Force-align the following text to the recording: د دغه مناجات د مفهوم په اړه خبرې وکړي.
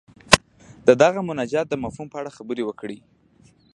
د 0.87 0.89
دغه 1.01 1.19
مناجات 1.29 1.67
د 1.69 1.75
مفهوم 1.83 2.07
په 2.11 2.17
اړه 2.21 2.35
خبرې 2.37 2.63
وکړي. 2.65 2.99